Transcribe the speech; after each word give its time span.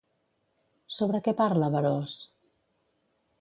Sobre 0.95 1.21
què 1.27 1.33
parla 1.41 1.69
Berós? 1.77 2.17